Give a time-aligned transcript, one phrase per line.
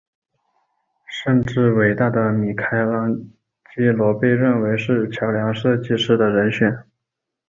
[1.05, 3.15] 甚至伟大的米开朗
[3.75, 6.83] 基罗被认为是桥梁设计师的人选。